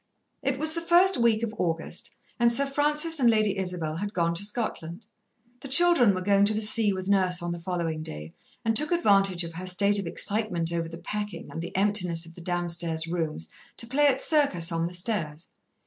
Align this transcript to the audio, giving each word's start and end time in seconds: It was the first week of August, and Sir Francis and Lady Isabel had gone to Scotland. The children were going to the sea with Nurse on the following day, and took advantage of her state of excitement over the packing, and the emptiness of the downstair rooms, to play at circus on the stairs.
It 0.41 0.57
was 0.57 0.73
the 0.73 0.81
first 0.81 1.15
week 1.17 1.43
of 1.43 1.53
August, 1.59 2.09
and 2.39 2.51
Sir 2.51 2.65
Francis 2.65 3.19
and 3.19 3.29
Lady 3.29 3.55
Isabel 3.55 3.97
had 3.97 4.15
gone 4.15 4.33
to 4.33 4.43
Scotland. 4.43 5.05
The 5.59 5.67
children 5.67 6.15
were 6.15 6.23
going 6.23 6.45
to 6.45 6.55
the 6.55 6.61
sea 6.61 6.91
with 6.91 7.07
Nurse 7.07 7.39
on 7.43 7.51
the 7.51 7.61
following 7.61 8.01
day, 8.01 8.33
and 8.65 8.75
took 8.75 8.91
advantage 8.91 9.43
of 9.43 9.53
her 9.53 9.67
state 9.67 9.99
of 9.99 10.07
excitement 10.07 10.73
over 10.73 10.89
the 10.89 10.97
packing, 10.97 11.51
and 11.51 11.61
the 11.61 11.77
emptiness 11.77 12.25
of 12.25 12.33
the 12.33 12.41
downstair 12.41 12.97
rooms, 13.11 13.47
to 13.77 13.85
play 13.85 14.07
at 14.07 14.19
circus 14.19 14.71
on 14.71 14.87
the 14.87 14.93
stairs. 14.95 15.49